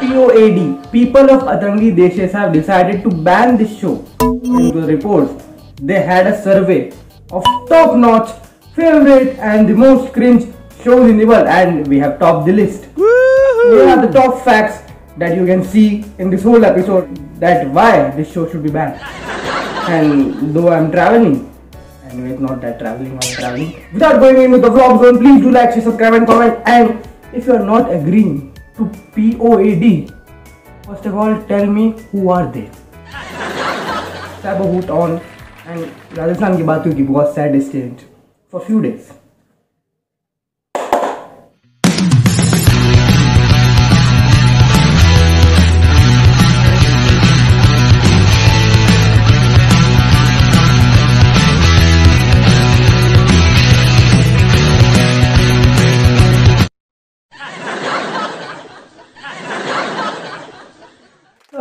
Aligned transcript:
POAD, 0.00 0.92
people 0.92 1.30
of 1.30 1.42
Atangi 1.42 1.94
Deshes 1.96 2.32
have 2.32 2.52
decided 2.52 3.02
to 3.02 3.10
ban 3.10 3.56
this 3.56 3.78
show. 3.78 4.04
According 4.20 4.72
to 4.72 4.80
the 4.80 4.86
reports, 4.86 5.44
they 5.80 6.02
had 6.02 6.26
a 6.26 6.42
survey 6.42 6.92
of 7.30 7.42
top-notch, 7.68 8.30
favorite 8.74 9.38
and 9.38 9.68
the 9.68 9.74
most 9.74 10.12
cringe 10.12 10.52
shows 10.82 11.08
in 11.08 11.16
the 11.16 11.24
world 11.24 11.46
and 11.46 11.86
we 11.88 11.98
have 11.98 12.18
topped 12.18 12.46
the 12.46 12.52
list. 12.52 12.84
Here 12.96 13.88
are 13.88 14.06
the 14.06 14.12
top 14.12 14.44
facts 14.44 14.92
that 15.16 15.36
you 15.36 15.46
can 15.46 15.64
see 15.64 16.04
in 16.18 16.30
this 16.30 16.42
whole 16.42 16.64
episode 16.64 17.16
that 17.40 17.68
why 17.70 18.10
this 18.10 18.32
show 18.32 18.50
should 18.50 18.62
be 18.62 18.70
banned. 18.70 19.00
And 19.88 20.54
though 20.54 20.70
I'm 20.70 20.90
traveling, 20.90 21.52
anyway 22.08 22.30
it's 22.32 22.40
not 22.40 22.60
that 22.60 22.78
traveling, 22.78 23.12
I'm 23.12 23.20
traveling. 23.20 23.84
Without 23.92 24.20
going 24.20 24.42
into 24.42 24.58
the 24.58 24.70
vlog 24.70 25.02
zone, 25.02 25.18
please 25.18 25.40
do 25.40 25.50
like, 25.50 25.72
share, 25.72 25.82
subscribe 25.82 26.14
and 26.14 26.26
comment 26.26 26.58
and 26.66 27.08
if 27.32 27.46
you 27.46 27.54
are 27.54 27.64
not 27.64 27.92
agreeing 27.92 28.53
to 28.76 28.86
POAD, 29.14 30.12
first 30.86 31.06
of 31.06 31.14
all 31.14 31.42
tell 31.44 31.66
me 31.66 31.94
who 32.12 32.28
are 32.28 32.46
they? 32.50 32.68
Sabohoot 34.42 34.90
on 34.90 35.20
and 35.66 35.90
Rajasthan 36.16 36.56
ki 36.56 36.64
baat 36.70 36.88
hui 36.88 36.94
ki 36.94 37.04
bahut 37.10 37.34
sad 37.34 37.52
distant 37.58 38.04
for 38.48 38.60
few 38.60 38.80
few 38.80 39.23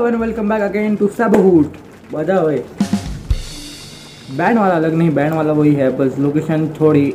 Hello 0.03 0.15
and 0.15 0.19
welcome 0.19 0.49
back 0.49 0.61
again 0.63 0.95
to 0.97 1.07
Sabohoot. 1.17 1.75
बजा 2.13 2.39
भाई। 2.43 2.57
Band 4.37 4.57
वाला 4.59 4.75
अलग 4.75 4.93
नहीं 4.93 5.09
band 5.15 5.33
वाला 5.33 5.53
वही 5.53 5.73
है, 5.75 5.89
बस 5.97 6.17
location 6.19 6.67
थोड़ी 6.79 7.13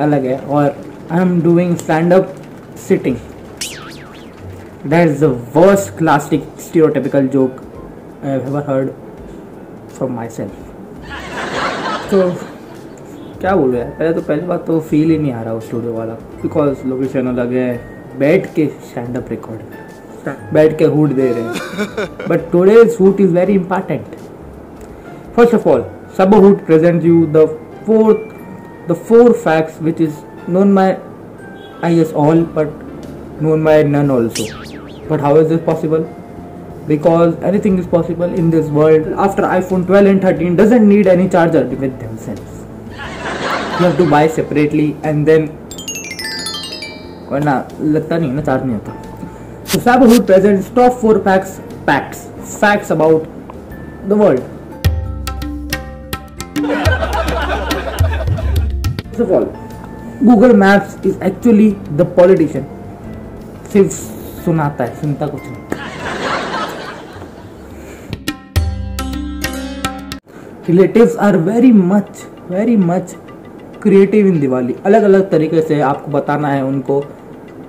अलग 0.00 0.24
है, 0.24 0.38
और 0.38 0.76
I 1.10 1.20
am 1.20 1.40
doing 1.42 1.76
stand 1.76 2.12
up 2.12 2.34
sitting 2.86 3.16
that 4.86 5.08
is 5.08 5.24
the 5.24 5.30
worst 5.56 5.96
classic 5.98 6.48
stereotypical 6.60 7.28
joke 7.36 7.60
I 8.24 8.30
have 8.30 8.46
ever 8.48 8.64
heard 8.68 8.90
from 9.96 10.16
myself 10.38 12.10
तो 12.10 12.30
क्या 13.40 13.54
बोलूँ 13.54 13.78
यार, 13.78 13.90
पहले 13.90 14.12
तो 14.14 14.20
पहली 14.22 14.46
बात 14.46 14.66
तो 14.66 14.80
फील 14.80 15.10
ही 15.10 15.18
नहीं 15.18 15.32
आ 15.32 15.42
रहा 15.42 15.52
वो 15.52 15.60
स्टूडियो 15.60 15.92
वाला 15.94 16.14
बिकॉज़ 16.42 16.86
लोकेशन 16.86 17.26
अलग 17.36 17.52
है, 17.52 17.72
बैठ 18.18 18.54
के 18.54 18.70
स्टैंड 18.90 19.16
अप 19.16 19.30
रिकॉर्ड 19.30 19.82
बैठ 20.52 20.78
के 20.78 20.84
हुड 20.94 21.12
दे 21.16 21.32
रहे 21.32 21.42
हैं 21.42 22.28
but 22.28 22.50
today 22.52 22.84
shoot 22.96 23.20
is 23.20 23.34
very 23.34 23.54
important 23.54 24.16
first 25.36 25.54
of 25.54 25.68
all 25.68 25.84
Sabahoot 26.16 26.64
presents 26.64 27.04
you 27.04 27.26
the 27.26 27.48
fourth, 27.84 28.20
the 28.86 28.94
four 28.94 29.34
facts 29.34 29.78
which 29.78 30.00
is 30.00 30.22
known 30.46 30.72
by 30.72 31.00
I 31.82 31.92
guess 31.96 32.12
all, 32.12 32.44
but 32.44 32.68
known 33.40 33.64
by 33.64 33.82
none 33.82 34.12
also. 34.12 34.44
But 35.08 35.20
how 35.20 35.34
is 35.36 35.48
this 35.48 35.60
possible? 35.60 36.08
Because 36.86 37.34
anything 37.42 37.78
is 37.78 37.86
possible 37.88 38.32
in 38.32 38.50
this 38.50 38.68
world. 38.68 39.08
After 39.08 39.42
iPhone 39.42 39.86
12 39.86 40.06
and 40.06 40.22
13 40.22 40.54
doesn't 40.54 40.88
need 40.88 41.08
any 41.08 41.28
charger 41.28 41.66
with 41.66 41.98
themselves. 41.98 42.64
You 42.92 43.86
have 43.86 43.96
to 43.96 44.08
buy 44.08 44.28
separately 44.28 44.96
and 45.02 45.26
then 45.26 45.48
वरना 47.30 47.56
लगता 47.80 48.18
नहीं 48.18 48.32
ना 48.32 48.42
charge 48.42 48.64
नहीं 48.64 48.74
होता 48.74 49.03
So 49.74 49.80
Sabahoot 49.80 50.24
presents 50.24 50.70
top 50.70 51.00
four 51.00 51.18
facts, 51.18 51.60
facts, 51.84 52.28
facts 52.60 52.90
about 52.90 53.26
the 54.06 54.14
world. 54.14 54.38
First 59.08 59.20
of 59.20 59.32
all, 59.32 59.46
Google 60.20 60.54
Maps 60.54 60.94
is 61.04 61.18
actually 61.20 61.70
the 61.96 62.06
politician. 62.20 62.70
सिर्फ़ 63.72 63.92
सुनाता 64.44 64.84
है 64.84 65.00
सुनता 65.00 65.26
कुछ 65.26 65.42
नहीं 65.42 65.62
relatives 70.68 71.16
are 71.26 71.36
very 71.50 71.72
much 71.82 72.26
very 72.50 72.76
much 72.86 73.16
creative 73.82 74.26
in 74.26 74.40
Diwali 74.40 74.74
अलग 74.86 75.02
अलग 75.12 75.30
तरीके 75.30 75.62
से 75.68 75.80
आपको 75.92 76.10
बताना 76.12 76.48
है 76.48 76.64
उनको 76.64 77.00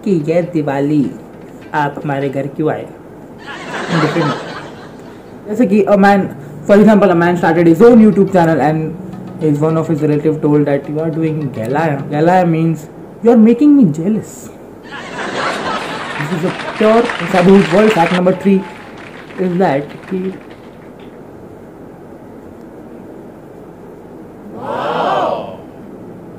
कि 0.03 0.23
ये 0.27 0.41
दिवाली 0.53 1.05
आप 1.83 1.95
हमारे 2.03 2.29
घर 2.29 2.47
क्यों 2.55 2.69
आए? 2.71 2.87
जैसे 5.47 5.65
कि 5.65 5.85
man 5.99 6.27
for 6.67 6.77
example 6.77 7.09
a 7.09 7.13
man 7.23 7.35
started 7.37 7.67
his 7.67 7.83
own 7.83 8.01
YouTube 8.01 8.29
channel 8.33 8.61
and 8.61 9.43
his 9.43 9.59
one 9.59 9.77
of 9.77 9.91
his 9.91 10.01
relative 10.05 10.39
told 10.41 10.65
that 10.69 10.89
you 10.89 10.99
are 10.99 11.09
doing 11.15 11.41
गैलाया 11.55 11.99
गैलाया 12.11 12.45
means 12.45 12.87
you 13.25 13.31
are 13.31 13.37
making 13.37 13.75
me 13.75 13.85
jealous 13.99 14.49
number 18.13 18.33
three 18.43 18.55
is 19.41 19.57
that 19.63 19.93
कि 20.09 20.33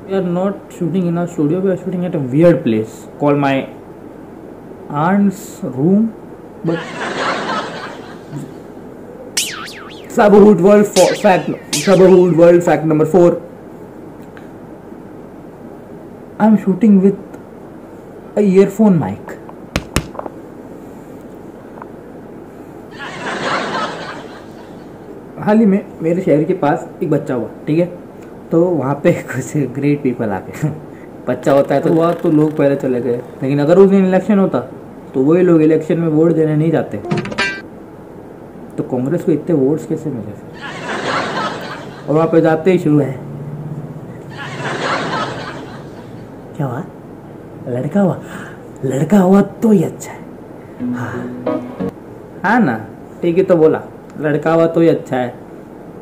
We 0.09 0.13
are 0.17 0.27
not 0.35 0.73
shooting 0.73 1.07
in 1.07 1.17
our 1.21 1.27
studio, 1.31 1.57
we 1.63 1.69
are 1.71 1.77
shooting 1.79 2.03
at 2.09 2.13
a 2.15 2.19
weird 2.33 2.59
place 2.65 2.93
called 3.19 3.39
aunt's 4.89 5.59
room. 5.63 6.13
But 6.63 6.79
Sabahoot 10.09 10.59
World 10.61 10.87
for 10.87 11.15
fact 11.15 11.49
Sabahoot 11.73 12.35
World 12.35 12.63
fact 12.63 12.85
number 12.85 13.05
four. 13.05 13.41
I'm 16.39 16.57
shooting 16.63 17.01
with 17.01 17.17
a 18.35 18.41
earphone 18.41 18.99
mic. 18.99 19.37
हाल 25.47 25.59
ही 25.59 25.65
में 25.65 25.99
मेरे 26.01 26.21
शहर 26.21 26.43
के 26.43 26.53
पास 26.61 26.87
एक 27.03 27.09
बच्चा 27.09 27.33
हुआ 27.33 27.49
ठीक 27.67 27.79
है 27.79 27.85
तो 28.51 28.63
वहाँ 28.63 28.95
पे 29.03 29.11
कुछ 29.31 29.51
ग्रेट 29.75 30.01
पीपल 30.03 30.29
आ 30.29 30.39
गए 30.47 30.71
बच्चा 31.27 31.51
होता 31.51 31.75
है 31.75 31.81
तो 31.81 31.89
हुआ 31.93 32.11
तो 32.13 32.31
लोग 32.31 32.55
पहले 32.57 32.75
चले 32.75 33.01
गए। 33.01 33.17
लेकिन 33.41 33.59
अगर 33.59 33.77
उस 33.77 33.89
दिन 33.89 34.05
इलेक्शन 34.05 34.39
होता 34.39 34.59
तो 35.13 35.21
वही 35.23 35.41
लोग 35.43 35.61
इलेक्शन 35.61 35.99
में 35.99 36.07
वोट 36.07 36.31
देने 36.31 36.55
नहीं 36.55 36.71
जाते। 36.71 36.97
तो 38.77 38.83
कांग्रेस 38.83 39.23
को 39.23 39.31
इतने 39.31 39.55
वोट्स 39.55 39.85
कैसे 39.85 40.09
मिले 40.09 40.31
और 42.07 42.15
वहाँ 42.15 42.27
पे 42.27 42.41
जाते 42.41 42.71
ही 42.71 42.79
शुरू 42.79 42.99
है। 42.99 43.11
क्या 46.57 46.67
हुआ? 46.67 46.83
लड़का 47.67 48.01
हुआ? 48.01 48.19
लड़का 48.85 49.19
हुआ 49.19 49.41
तो 49.41 49.71
ही 49.71 49.83
अच्छा 49.83 50.11
है। 50.11 50.93
हाँ। 50.93 51.59
हाँ 52.43 52.59
ना? 52.59 52.77
ठीक 53.21 53.37
है 53.37 53.43
तो 53.43 53.55
बोला, 53.55 53.81
लड़का 54.19 54.53
हुआ 54.53 54.65
तो 54.67 54.81
ही 54.81 54.87
अच्छा 54.87 55.17
है। 55.17 55.33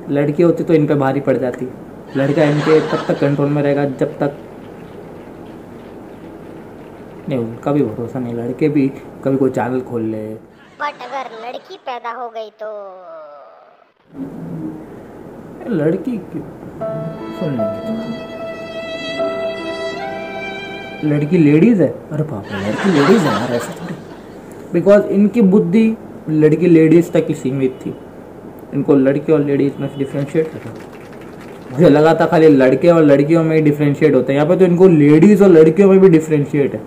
लड़की 0.09 0.43
होती 0.43 0.63
तो 0.63 0.73
इन 0.73 0.87
पे 0.87 0.95
भारी 0.95 1.19
पड़ 1.21 1.37
जाती। 1.37 1.67
लड़का 2.17 2.43
इनके 2.43 2.79
तब 2.81 3.05
तक 3.07 3.19
कंट्रोल 3.19 3.49
में 3.49 3.61
रहेगा, 3.63 3.85
जब 3.85 4.17
तक 4.19 4.37
नहीं 7.29 7.39
उनका 7.39 7.71
भी 7.71 7.83
भरोसा 7.83 8.19
नहीं। 8.19 8.33
लड़के 8.33 8.69
भी 8.69 8.87
कभी 9.23 9.37
कोई 9.37 9.49
चैनल 9.51 9.81
खोल 9.81 10.01
ले। 10.05 10.25
बट 10.81 11.03
अगर 11.03 11.25
लड़की 11.45 11.77
पैदा 11.85 12.11
हो 12.13 12.29
गई 12.29 12.49
तो 12.61 12.69
लड़की 15.69 16.17
सुन 17.39 17.51
लेंगे 17.51 17.79
तो। 17.79 17.93
लड़की 21.07 21.37
लेडीज़ 21.37 21.81
है? 21.81 21.87
अरे 22.11 22.23
बाप 22.23 22.45
रे 22.51 22.59
लड़की 22.67 22.89
लेडीज़ 22.89 23.21
है 23.21 23.33
यार 23.33 23.53
ऐसा 23.53 23.73
थोड़ी। 23.81 23.95
बिकॉज़ 24.73 25.03
इनकी 25.13 25.41
बुद्धि 25.53 25.85
लड़की 26.29 26.67
लेडीज़ 26.67 27.11
तक 27.11 27.25
ही 27.29 27.33
सीमित 27.35 27.79
थी। 27.85 27.95
इनको 28.73 28.95
लड़की 28.95 29.33
और 29.33 29.39
लेडीज़ 29.39 29.81
में 29.81 29.89
डिफ्रेंशिएट 29.97 30.47
करना। 30.47 30.73
मुझे 31.71 31.89
लगा 31.89 32.13
था 32.13 32.25
खाली 32.25 32.47
लड़के 32.47 32.89
और 32.89 33.03
लड़कियों 33.03 33.43
में 33.43 33.55
ही 33.55 33.61
डिफ्रेंशिएट 33.61 34.15
होते 34.15 34.33
हैं। 34.33 34.39
यहाँ 34.39 34.49
पे 34.49 34.59
तो 34.59 34.65
इनको 34.65 34.87
लेडीज़ 34.87 35.43
और 35.43 35.49
लड़कियों 35.49 35.89
में 35.89 35.99
भी 35.99 36.09
डिफ्रेंशिएट 36.09 36.73
है। 36.73 36.81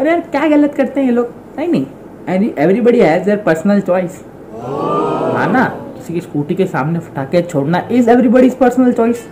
अरे 0.00 0.10
यार, 0.10 0.20
क्या 0.30 0.46
गलत 0.48 0.74
करते 0.74 1.00
हैं 1.00 1.06
ये 1.06 1.12
लोग? 1.14 1.32
नहीं 1.56 1.68
नहीं। 1.68 2.50
Everybody 2.58 3.00
has 3.00 3.24
their 3.24 3.36
personal 3.46 3.80
choice 3.80 4.12
हाँ 4.54 5.46
ना? 5.52 5.64
किसी 5.96 6.14
की 6.14 6.20
स्कूटी 6.20 6.54
के 6.54 6.66
सामने 6.66 6.98
फटाके 6.98 7.42
छोड़ना 7.42 7.82
इज़ 7.90 8.08
एवरीबडीज 8.10 8.54
पर्सनल 8.56 8.92
चॉइस 8.92 9.26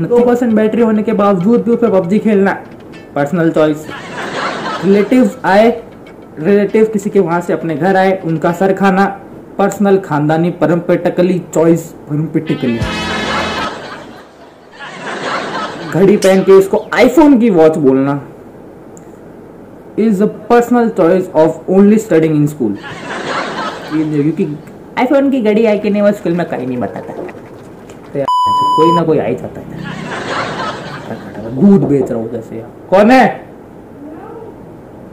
नब्बे 0.00 0.24
परसेंट 0.24 0.52
बैटरी 0.54 0.82
होने 0.82 1.02
के 1.02 1.12
बावजूद 1.12 1.62
भी 1.62 1.70
उस 1.70 1.80
पर 1.80 1.90
पबजी 1.90 2.18
खेलना 2.18 2.52
पर्सनल 3.14 3.50
चॉइस 3.50 3.84
रिलेटिव्स 4.84 5.36
आए 5.44 5.68
रिलेटिव 6.38 6.84
किसी 6.92 7.10
के 7.10 7.20
वहाँ 7.20 7.40
से 7.40 7.52
अपने 7.52 7.76
घर 7.76 7.96
आए, 7.96 8.18
उनका 8.24 8.52
सर 8.52 8.72
खाना 8.72 9.04
पर्सनल 9.58 9.98
खानदानी 9.98 10.50
परम्पेटिकली 10.60 11.38
चॉइस 11.54 11.86
परम्पेटिकली 12.08 12.78
घड़ी 15.90 16.16
पहन 16.16 16.42
के 16.42 16.58
इसको 16.58 16.84
आईफोन 16.94 17.38
की 17.38 17.50
वॉच 17.50 17.76
बोलना। 17.78 18.20
Is 20.06 20.20
a 20.20 20.28
personal 20.50 20.90
choice 20.98 21.26
of 21.42 21.50
only 21.76 21.98
studying 22.06 22.34
in 22.40 22.46
school. 22.54 22.74
क्योंकि 23.92 24.44
आईफोन 24.98 25.30
की 25.30 25.40
घड़ी 25.40 25.64
आई 25.66 25.78
कि 25.78 25.90
नहीं, 25.90 26.02
वो 26.02 26.12
स्कूल 26.12 26.32
में 26.32 26.46
कहीं 26.48 26.66
नहीं 26.66 26.78
बताता। 26.78 27.12
तो 27.12 28.24
कोई 28.76 28.94
ना 28.96 29.02
कोई 29.02 29.18
आई 29.18 29.34
जाता 29.34 29.60
है। 29.60 29.66
दूध 31.56 31.82
बेच 31.88 32.10
रहा 32.10 32.18
हूँ 32.20 32.30
जैसे 32.32 32.64
कौन 32.90 33.10
है? 33.10 33.26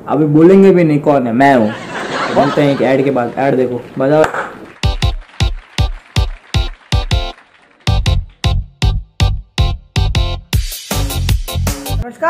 अभी 0.08 0.26
बोलेंगे 0.26 0.72
भी 0.72 0.84
नहीं 0.84 1.00
कौन 1.00 1.28
है, 1.28 1.34
मैं 1.34 1.56
हूँ। 1.56 1.70
बोलते 2.36 2.62
हैं 2.62 2.78
कि 2.78 2.84
ऐड 2.84 3.04
के 3.04 3.12
बाद, 3.12 3.34
ऐड 3.38 3.56
देखो 3.56 3.82
बजाओ 4.00 4.24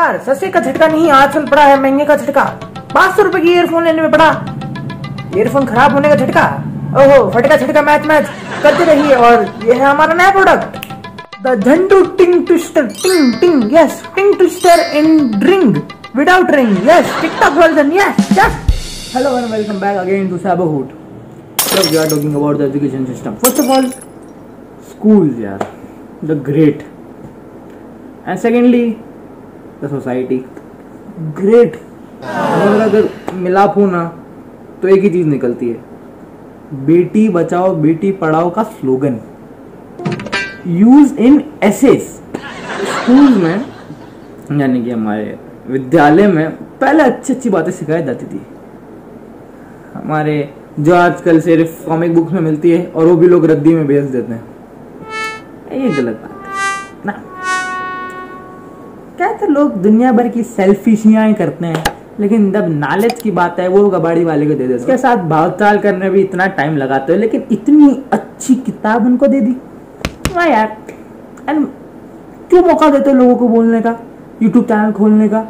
नमस्कार 0.06 0.34
सस्ते 0.34 0.48
का 0.54 0.60
झटका 0.60 0.86
नहीं 0.86 1.10
आज 1.10 1.32
चल 1.34 1.46
पड़ा 1.50 1.62
है 1.62 1.78
महँगे 1.82 2.04
का 2.06 2.16
झटका। 2.16 2.42
पाँच 2.94 3.16
सौ 3.16 3.22
रुपए 3.22 3.40
की 3.40 3.52
ईयरफोन 3.52 3.84
लेने 3.84 4.02
में 4.02 4.10
पड़ा। 4.10 4.26
ईयरफोन 5.36 5.64
खराब 5.66 5.92
होने 5.94 6.08
का 6.08 6.16
झटका? 6.16 6.42
ओहो 6.96 7.30
फटका 7.30 7.56
झटका 7.56 7.82
मैच 7.82 8.06
मैच 8.06 8.26
करते 8.62 8.84
रहिए 8.84 9.14
और 9.14 9.42
ये 9.66 9.72
है 9.72 9.84
हमारा 9.84 10.14
नया 10.14 10.30
प्रोडक्ट 10.36 11.42
द 11.46 11.54
झंडू 11.60 12.02
टिंग 12.18 12.46
twister 12.46 12.86
ting 13.02 13.32
ting 13.40 13.74
yes 13.74 14.02
ting 14.16 14.34
twister 14.36 14.80
in 14.98 15.18
ड्रिंग 15.40 15.74
without 16.16 16.50
ring 16.54 16.76
yes 16.88 17.20
TikTok 17.20 17.58
version 17.62 17.90
yes 17.96 18.30
yes 18.38 19.14
hello 19.16 19.36
and 19.38 19.50
welcome 19.52 19.80
back 19.80 19.98
again 20.04 20.28
to 20.30 20.38
साबरहुड 20.46 20.94
So 21.66 21.82
we 21.90 21.98
are 22.00 22.06
talking 22.10 22.36
about 22.40 22.58
the 22.58 22.66
education 22.70 23.06
system. 23.06 23.34
First 23.40 23.58
of 23.62 23.70
all, 23.76 23.88
schools, 24.92 25.40
यार, 25.40 25.66
the 26.30 26.36
great, 26.48 26.84
and 28.24 28.40
secondly, 28.44 28.84
the 29.86 29.94
society, 29.96 30.38
great. 31.40 31.76
अगर 32.22 33.08
मिलाप 33.34 33.76
हो 33.76 33.86
ना 33.86 34.04
तो 34.82 34.88
एक 34.88 35.02
ही 35.02 35.10
चीज़ 35.10 35.26
निकलती 35.26 35.68
है। 35.68 36.84
बेटी 36.86 37.28
बचाओ 37.28 37.74
बेटी 37.76 38.10
पढ़ाओ 38.12 38.50
का 38.50 38.62
स्लोगन 38.62 39.18
यूज़ 40.66 41.14
इन 41.18 41.42
एसेस 41.64 42.02
स्कूल 42.84 43.34
में 43.42 43.64
यानी 44.60 44.82
कि 44.84 44.90
हमारे 44.90 45.38
विद्यालय 45.68 46.26
में 46.26 46.50
पहले 46.80 47.02
अच्छी 47.02 47.32
अच्छी 47.32 47.50
बातें 47.50 47.72
सिखाई 47.72 48.02
जाती 48.02 48.26
थी। 48.26 48.40
हमारे 49.94 50.38
जो 50.80 50.94
आजकल 50.94 51.40
सिर्फ़ 51.40 51.84
कॉमिक 51.86 52.14
बुक्स 52.14 52.32
में 52.32 52.40
मिलती 52.40 52.70
है 52.70 52.86
और 52.86 53.06
वो 53.06 53.16
भी 53.16 53.28
लोग 53.28 53.46
रद्दी 53.46 53.74
में 53.74 53.86
बेच 53.86 54.04
देते 54.04 54.32
हैं। 54.32 54.44
ये 55.72 55.88
गलत 55.90 56.20
बात। 56.22 56.35
क्या 59.16 59.32
तो 59.32 59.46
लोग 59.46 59.76
दुनिया 59.82 60.10
भर 60.12 60.26
की 60.28 60.42
सेल्फिशियाँ 60.42 61.32
करते 61.34 61.66
हैं, 61.66 61.84
लेकिन 62.20 62.50
जब 62.52 62.66
नॉलेज 62.70 63.20
की 63.20 63.30
बात 63.30 63.60
है 63.60 63.68
वो 63.68 63.88
कबाड़ी 63.90 64.24
वाले 64.24 64.46
को 64.46 64.54
दे 64.54 64.64
हैं 64.64 64.74
उसके 64.76 64.96
साथ 64.98 65.24
भावताल 65.28 65.78
करने 65.78 66.10
भी 66.10 66.20
इतना 66.20 66.46
टाइम 66.58 66.76
लगाते 66.76 67.12
हो, 67.12 67.18
लेकिन 67.18 67.44
इतनी 67.52 67.88
अच्छी 68.12 68.54
किताब 68.56 69.06
उनको 69.06 69.26
दे 69.26 69.40
दी। 69.40 69.56
वाह 70.34 70.46
यार 70.46 70.76
एंड 71.48 71.66
क्यों 72.50 72.62
मौका 72.62 72.90
देते 72.90 73.10
हो 73.10 73.16
लोगों 73.16 73.36
को 73.36 73.48
बोलने 73.48 73.80
का? 73.80 73.98
यूट्यूब 74.42 74.64
चैनल 74.64 74.92
खोलने 74.92 75.28
का? 75.28 75.40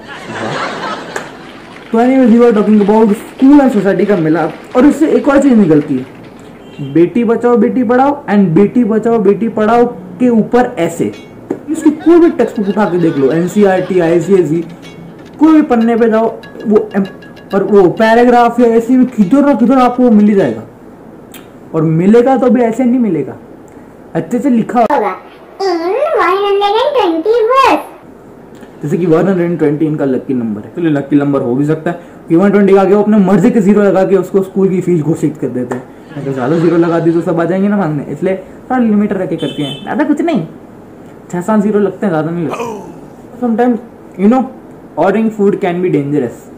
तो 1.93 2.01
anyways 2.01 2.55
talking 2.55 2.81
about 2.81 3.13
school 3.13 3.61
and 3.61 3.71
society 3.73 4.05
का 4.07 4.17
मिला 4.19 4.51
और 4.77 4.87
इससे 4.87 5.09
एक 5.09 5.29
और 5.29 5.43
चीज़ 5.43 5.55
निकलती 5.55 5.97
है। 5.97 6.93
बेटी 6.93 7.25
बचाओ, 7.25 7.57
बेटी 7.57 7.83
पढ़ाओ 7.85 8.23
एंड 8.29 8.49
बेटी 8.55 8.85
बचाओ, 8.85 9.19
बेटी 9.21 9.49
पढ़ाओ 9.51 9.85
के 10.21 10.29
ऊपर 10.31 10.75
ऐसे। 10.79 11.13
इसकी 11.71 11.91
कोई 11.91 12.19
भी 12.21 12.31
टेक्स्ट 12.31 12.59
बुक 12.59 12.69
उठा 12.69 12.85
के 12.85 12.99
देख 12.99 13.17
लो 13.19 13.31
एनसीईआरटी 13.33 14.01
आईसीएसई 14.01 14.65
कोई 15.39 15.53
भी 15.53 15.63
पन्ने 15.63 15.97
पे 15.97 16.09
जाओ, 16.11 16.33
वो 16.67 16.89
और 17.55 17.63
वो 17.65 17.89
पैराग्राफ 17.99 18.61
या 18.61 18.67
ऐसे 18.77 18.97
भी 18.97 19.05
किधर 19.07 19.45
ना 19.47 19.55
किधर 19.55 19.79
आपको 19.79 20.03
वो 20.03 20.11
मिल 20.11 20.29
ही 20.29 20.35
जाएगा। 20.35 20.63
और 21.75 21.83
मिलेगा 21.83 22.37
तो 22.37 22.51
भी 22.51 22.63
ऐसे 22.63 22.85
नहीं 22.85 22.99
मिलेगा। 22.99 23.37
अच्छे 24.15 24.39
से 24.39 24.51
लिखा 24.51 24.81
होगा 24.81 25.17
in 25.61 26.61
120 26.63 27.37
words. 27.51 27.85
जैसे 28.83 28.97
कि 28.99 29.07
120 29.07 29.83
इनका 29.83 30.05
लकी 30.05 30.35
नंबर 30.35 30.61
है। 30.61 30.73
चलिए 30.77 30.91
लकी 30.91 31.17
नंबर 31.17 31.41
हो 31.41 31.55
भी 31.55 31.65
सकता 31.65 31.91
है। 31.91 32.01
कि 32.29 32.37
120 32.37 32.75
का 32.75 32.81
आगे 32.81 32.95
वो 32.95 33.03
अपने 33.03 33.19
मर्ज़ी 33.19 33.51
के 33.51 33.61
ज़ीरो 33.61 33.83
लगा 33.83 34.05
के 34.05 34.17
उसको 34.17 34.43
स्कूल 34.43 34.69
की 34.69 34.81
फ़ीस 34.81 35.01
घोषित 35.03 35.37
कर 35.41 35.49
देते 35.49 35.75
हैं। 35.75 35.83
अगर 36.17 36.33
ज़्यादा 36.33 36.59
ज़ीरो 36.59 36.77
लगा 36.77 36.99
दी 36.99 37.13
तो 37.13 37.21
सब 37.21 37.41
आ 37.41 37.45
जाएँगे 37.45 37.69
ना 37.69 37.77
मांगने 37.77 38.05
इसलिए 38.13 38.37
थोड़ा 38.71 38.79
लिमिट 38.79 39.13
रख 39.13 39.29
करते 39.31 39.63
हैं। 39.63 39.83
ज़्यादा 39.83 40.05
कुछ 40.05 40.21
नहीं। 40.21 40.47
छह 41.31 41.41
सात 41.41 41.61
ज़ीरो 41.61 41.81
लगते 41.81 42.07
हैं 42.07 42.13
ज़्यादा 42.13 42.31
नहीं 42.31 42.47
लगते। 42.47 43.41
Sometimes 43.41 44.21
you 44.21 44.29
know 44.29 44.45
ordering 44.99 45.31
food 45.31 45.59
can 45.61 45.83
be 45.83 45.89
dangerous 45.89 46.51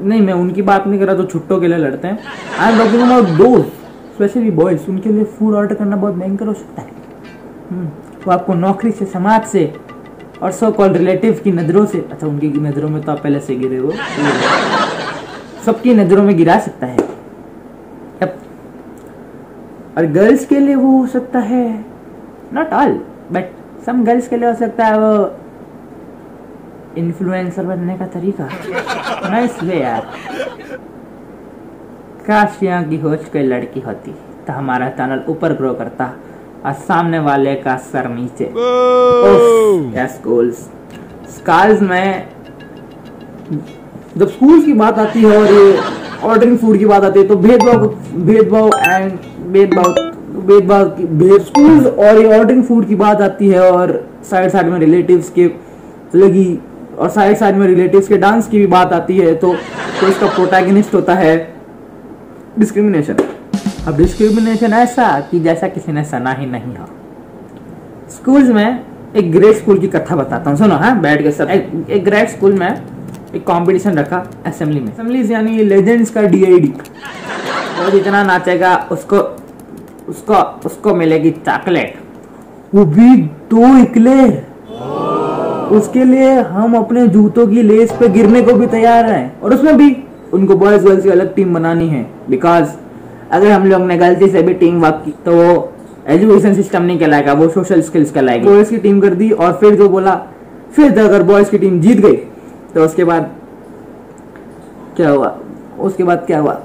नहीं 0.00 0.20
मैं 0.20 0.32
उनकी 0.34 0.62
बात 0.62 0.86
नहीं 0.86 1.00
कर 1.00 1.06
रहा 1.06 1.16
तो 1.16 1.24
छुट्टों 1.24 1.58
के 1.60 1.68
लिए 1.68 1.78
लड़ते 1.78 2.08
हैं। 2.08 2.18
I 2.58 2.72
am 2.72 2.78
talking 2.78 3.02
about 3.02 3.28
those 3.38 3.64
specially 4.14 4.50
boys 4.52 4.88
उनके 4.90 5.08
लिए 5.08 5.24
फ़ूड 5.38 5.54
ऑर्डर 5.54 5.74
करना 5.74 5.96
बहुत 5.96 6.14
भयंकर 6.14 6.46
हो 6.46 6.52
सकता 6.54 6.82
है। 6.82 6.88
हम्म, 7.70 7.86
वो 8.26 8.32
आपको 8.32 8.54
नौकरी 8.54 8.90
से 8.92 9.06
समाज 9.06 9.44
से 9.46 9.72
और 10.42 10.52
सो 10.52 10.70
कॉल 10.72 10.92
रिलेटिव 10.92 11.40
की 11.44 11.52
नज़रों 11.52 11.84
से 11.86 11.98
अच्छा 12.10 12.26
उनकी 12.26 12.48
नज़रों 12.48 12.88
में 12.88 13.02
तो 13.02 13.12
आप 13.12 13.22
पहले 13.22 13.40
से 13.40 13.54
गिरे 13.56 13.76
हो। 13.76 13.92
सबकी 15.64 15.94
नज़रों 15.94 16.22
में 16.22 16.36
गिरा 16.36 16.58
सकता 16.60 16.86
है. 16.86 16.96
और 19.98 20.06
गर्ल्स 20.12 20.44
के 20.46 20.58
लिए 20.60 20.74
वो 20.74 20.90
हो 20.98 21.06
सकता 21.08 21.38
है 21.40 21.64
not 22.54 22.72
all 22.72 22.92
but 23.32 23.50
some 23.86 24.04
girls 24.04 24.28
के 24.28 24.36
लिए 24.36 24.48
हो 24.48 24.54
सकता 24.56 24.86
है 24.86 24.98
वो 24.98 25.14
इन्फ्लुएंसर 26.98 27.64
बनने 27.66 27.96
का 27.98 28.06
तरीका। 28.08 28.48
नाइस 29.30 29.62
वे 29.62 29.80
यार। 29.80 30.06
काश 32.26 32.62
यहाँ 32.62 32.84
की 32.84 32.96
होस्ट 32.98 33.32
कोई 33.32 33.42
लड़की 33.42 33.80
होती 33.80 34.14
तो 34.46 34.52
हमारा 34.52 34.88
चैनल 34.90 35.22
ऊपर 35.28 35.52
ग्रो 35.56 35.72
करता 35.74 36.12
और 36.64 36.72
सामने 36.86 37.18
वाले 37.18 37.54
का 37.56 37.76
सर 37.90 38.08
नीचे। 38.08 38.44
यस 40.00 40.20
गोल्स 40.24 40.58
स्कॉल्स 41.36 41.82
में 41.82 42.28
जब 44.16 44.28
स्कूल्स 44.28 44.64
की 44.64 44.72
बात 44.74 44.98
आती 44.98 45.22
है 45.22 45.36
और 45.38 45.52
ये 45.52 45.78
ऑर्डरिंग 46.24 46.58
फ़ूड 46.58 46.78
की 46.78 46.86
बात 46.86 47.04
आती 47.04 47.20
है 47.20 47.26
तो 47.28 47.36
भेदभाव 47.36 47.86
भेदभाव 48.26 48.70
एंड 48.78 49.18
भेदभाव 49.52 50.05
स्कूल्स 50.48 51.86
और 51.86 52.18
ये 52.18 52.38
ऑर्डरिंग 52.38 52.62
फ़ूड 52.64 52.86
की 52.88 52.94
बात 52.94 53.20
आती 53.20 53.48
है 53.48 53.70
और 53.70 53.92
साइड 54.30 54.50
साइड 54.50 54.66
में 54.66 54.78
रिलेटिव्स 54.78 55.30
के 55.30 55.50
लगी 56.14 56.58
और 56.98 57.08
साइड 57.10 57.36
साइड 57.36 57.56
में 57.56 57.66
रिलेटिव्स 57.66 58.08
के 58.08 58.16
डांस 58.16 58.48
की 58.48 58.58
भी 58.58 58.66
बात 58.66 58.92
आती 58.92 59.18
है 59.18 59.34
तो, 59.34 59.54
तो 60.00 60.08
इसका 60.08 60.26
प्रोटैगनिस्ट 60.26 60.94
होता 60.94 61.14
है 61.14 61.36
डिस्क्रिमिनेशन 62.58 63.16
अब 63.88 63.96
डिस्क्रिमिनेशन 63.96 64.72
ऐसा 64.72 65.08
कि 65.30 65.40
जैसा 65.40 65.68
किसी 65.68 65.92
ने 65.92 66.04
सुना 66.04 66.32
ही 66.32 66.46
नहीं 66.46 66.76
हो। 66.76 66.86
स्कूल्स 68.10 68.48
में 68.48 68.84
एक 69.16 69.30
ग्रेड 69.32 69.54
स्कूल 69.56 69.78
की 69.78 69.88
कथा 69.88 70.16
बताता 70.16 70.50
हूँ 70.50 70.58
सुनो 70.58 70.74
हाँ 70.74 71.00
बैठ 71.00 71.22
के 71.22 71.30
सब। 71.30 71.50
एक, 71.50 71.90
एक 71.90 72.04
ग्रेड 72.04 72.28
स्कूल 72.28 72.52
में 72.52 72.68
एक 73.34 73.42
कंपटीशन 73.42 73.98
रखा 73.98 74.24
असेंबली 74.46 74.80
में। 74.80 74.92
असेंबलीज 74.92 75.32
यानी 75.32 75.62
लेजेंड्स 75.64 76.10
का 76.10 76.22
डीआईडी 76.22 76.72
वो 77.78 77.90
जितना 77.90 78.22
नाचेगा 78.24 78.76
उसको 78.92 79.20
उसको 80.08 80.34
उसको 80.66 80.94
मिलेगी 80.94 81.30
चॉकलेट। 81.30 81.94
वो 82.74 82.84
भी 82.86 83.16
दो 83.50 83.76
इकले। 83.78 84.20
उसके 85.76 86.04
लिए 86.04 86.32
हम 86.40 86.76
अपने 86.76 87.06
जूतों 87.08 87.46
की 87.46 87.62
लेस 87.62 87.92
पे 87.92 88.08
गिरने 88.08 88.42
को 88.42 88.52
भी 88.52 88.66
तैयार 88.66 89.04
हैं। 89.04 89.40
और 89.40 89.54
उसमें 89.54 89.76
भी 89.78 89.96
उनको 90.34 90.56
बॉयज़ 90.56 90.84
गर्ल्स 90.84 91.02
की 91.02 91.10
अलग 91.10 91.34
टीम 91.34 91.54
बनानी 91.54 91.88
है। 91.88 92.06
बिकॉज़ 92.30 92.68
अगर 93.30 93.50
हम 93.50 93.66
लोग 93.66 93.82
ने 93.82 93.96
गलती 93.98 94.28
से 94.28 94.42
भी 94.42 94.54
टीम 94.54 94.80
वर्क 94.80 95.02
की 95.04 95.14
तो 95.24 95.32
वो 95.32 95.72
एजुकेशन 96.08 96.54
सिस्टम 96.54 96.82
नहीं 96.82 96.98
कहलाएगा, 96.98 97.32
वो 97.32 97.48
सोशल 97.48 97.80
स्किल्स 97.82 98.10
कहलाएगी। 98.10 98.46
बॉयज़ 98.46 98.70
की 98.70 98.78
टीम 98.78 99.00
कर 99.00 99.14
दी 99.14 99.30
और 99.30 99.52
फिर 99.52 99.74
जो 99.76 99.88
बोला, 99.88 100.14
फिर 100.72 100.98
अगर 100.98 101.22
बॉयज़ 101.22 101.50
की 101.50 101.58
टीम 101.58 101.80
जीत 101.80 102.00
गई 102.00 102.16
तो 102.74 102.84
उसके 102.84 103.04
बाद 103.04 103.30
क्या 104.96 105.10
हुआ? 105.10 105.36
उसके 105.80 106.04
बाद 106.04 106.24
क्या 106.26 106.38
हुआ? 106.40 106.60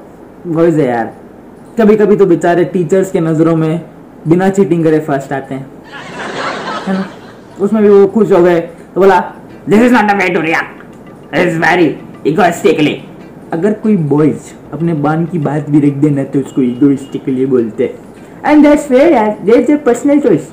बॉयज़ 0.47 0.79
है 0.79 0.87
यार। 0.87 1.13
कभी 1.77 1.95
कभी 1.95 2.15
तो 2.15 2.25
बेचारे 2.25 2.63
टीचर्स 2.65 3.11
के 3.11 3.19
नज़रों 3.19 3.55
में 3.55 3.81
बिना 4.27 4.49
चीटिंग 4.49 4.83
करे 4.83 4.99
फ़र्स्ट 4.99 5.33
आते 5.33 5.55
हैं। 5.55 5.65
है 6.87 6.93
ना? 6.93 7.05
उसमें 7.59 7.81
भी 7.83 7.89
वो 7.89 8.07
खुश 8.07 8.31
हो 8.31 8.41
गए 8.43 8.59
तो 8.93 9.01
बोला 9.01 9.19
this 9.69 9.81
is 9.81 9.93
not 9.93 10.11
a 10.11 10.15
way 10.15 10.29
to 10.29 10.41
react 10.41 11.35
is 11.35 11.57
very 11.59 11.95
egoistically 12.27 12.95
अगर 13.53 13.73
कोई 13.83 13.95
बॉयज़ 14.13 14.51
अपने 14.73 14.93
बान 15.05 15.25
की 15.25 15.39
बात 15.39 15.69
भी 15.69 15.79
रख 15.79 15.93
देना 16.01 16.23
तो 16.23 16.39
उसको 16.39 16.61
इगोइस्टिकली 16.61 17.45
बोलते 17.45 17.83
हैं। 17.83 18.51
एंड 18.51 18.63
दैट्स 18.63 18.85
फेयर 18.87 19.13
यार. 19.13 19.37
देयर 19.43 19.59
इज़ 19.61 19.77
पर्सनल 19.85 20.19
चॉइस 20.19 20.49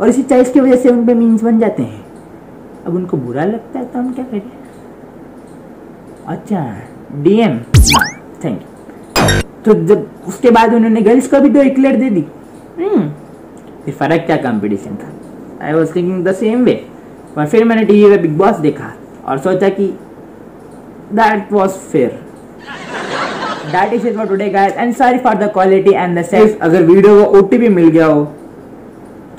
और 0.00 0.08
इसी 0.08 0.22
चॉइस 0.22 0.50
की 0.52 0.60
वजह 0.60 0.76
से 0.76 0.88
उन 0.88 1.06
पे 1.06 1.14
मीम्स 1.14 1.42
बन 1.44 1.58
जाते 1.58 1.82
हैं। 1.82 2.04
अब 2.86 2.94
उनको 2.94 3.16
बुरा 3.16 3.44
लगता 3.44 3.78
है 3.78 3.84
तो 3.84 3.98
हम 3.98 4.12
क्या 4.12 4.24
करें? 4.24 4.50
अच्छा 6.28 6.60
डीएम 7.14 7.58
थैंक 8.44 8.60
यू 8.60 8.67
तो 9.64 9.74
जब 9.86 10.08
उसके 10.28 10.50
बाद 10.50 10.74
उन्होंने 10.74 11.00
गर्ल्स 11.02 11.28
को 11.28 11.40
भी 11.40 11.48
दो 11.50 11.62
इक्लेट 11.62 11.96
दे 12.00 12.10
दी। 12.10 12.24
हम्म। 12.78 13.08
फिर 13.84 13.94
फ़र्क 13.94 14.26
क्या 14.26 14.36
कंपटीशन 14.42 14.96
था? 14.96 15.12
I 15.66 15.72
was 15.72 15.94
thinking 15.94 16.24
the 16.24 16.32
same 16.34 16.64
way 16.64 16.84
और 17.38 17.46
फिर 17.46 17.64
मैंने 17.64 17.84
टीवी 17.84 18.10
पे 18.10 18.22
बिग 18.22 18.36
बॉस 18.38 18.56
देखा 18.60 18.92
और 19.24 19.38
सोचा 19.38 19.68
कि 19.68 19.92
that 21.18 21.52
was 21.56 21.76
fair. 21.90 22.10
That 23.72 23.92
is 23.92 24.04
it 24.04 24.16
for 24.16 24.26
today 24.26 24.48
guys 24.50 24.74
and 24.82 24.96
sorry 24.96 25.18
for 25.18 25.34
the 25.42 25.48
quality 25.54 25.94
and 26.02 26.18
the 26.18 26.24
size 26.24 26.58
अगर 26.62 26.82
वीडियो 26.84 27.24
को 27.24 27.38
ओटीपी 27.38 27.68
मिल 27.68 27.88
गया 27.88 28.06
हो 28.06 28.24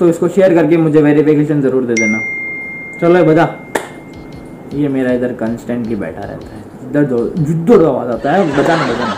तो 0.00 0.08
इसको 0.08 0.28
शेयर 0.28 0.54
करके 0.54 0.76
मुझे 0.76 1.02
वेरिफिकेशन 1.02 1.60
ज़रूर 1.62 1.84
दे 1.84 1.94
देना। 1.94 2.18
चलो 3.00 3.16
ये 3.16 3.22
बजा 3.24 3.48
ये 4.74 4.88
मेरा 4.88 5.12
इधर 5.12 5.32
कंस्टेंटली 5.40 5.96
बैठा 5.96 6.20
रहता 6.20 6.56
है। 6.56 6.62
इधर 6.90 7.04
जो 7.04 7.18
जिधर 7.38 7.84
आवाज़ 7.86 8.10
आता 8.12 8.32
है। 8.32 8.46
बजाना 8.58 8.92
बजाना 8.92 9.14